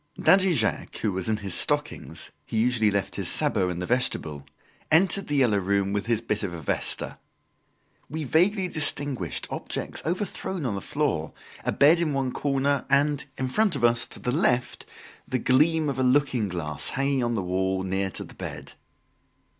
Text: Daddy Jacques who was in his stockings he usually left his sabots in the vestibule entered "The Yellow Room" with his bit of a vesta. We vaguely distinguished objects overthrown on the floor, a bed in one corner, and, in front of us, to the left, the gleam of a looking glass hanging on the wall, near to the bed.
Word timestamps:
Daddy 0.19 0.55
Jacques 0.55 0.97
who 1.01 1.11
was 1.11 1.29
in 1.29 1.37
his 1.37 1.53
stockings 1.53 2.31
he 2.43 2.57
usually 2.57 2.89
left 2.89 3.17
his 3.17 3.29
sabots 3.29 3.69
in 3.71 3.77
the 3.77 3.85
vestibule 3.85 4.43
entered 4.91 5.27
"The 5.27 5.35
Yellow 5.35 5.59
Room" 5.59 5.93
with 5.93 6.07
his 6.07 6.21
bit 6.21 6.41
of 6.41 6.55
a 6.55 6.59
vesta. 6.59 7.19
We 8.09 8.23
vaguely 8.23 8.67
distinguished 8.67 9.45
objects 9.51 10.01
overthrown 10.03 10.65
on 10.65 10.73
the 10.73 10.81
floor, 10.81 11.33
a 11.63 11.71
bed 11.71 11.99
in 11.99 12.13
one 12.13 12.31
corner, 12.31 12.83
and, 12.89 13.23
in 13.37 13.47
front 13.47 13.75
of 13.75 13.83
us, 13.83 14.07
to 14.07 14.19
the 14.19 14.31
left, 14.31 14.87
the 15.27 15.37
gleam 15.37 15.87
of 15.87 15.99
a 15.99 16.03
looking 16.03 16.47
glass 16.49 16.89
hanging 16.89 17.23
on 17.23 17.35
the 17.35 17.43
wall, 17.43 17.83
near 17.83 18.09
to 18.09 18.23
the 18.23 18.33
bed. 18.33 18.73